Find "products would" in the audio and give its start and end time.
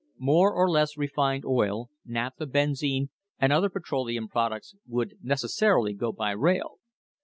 4.29-5.13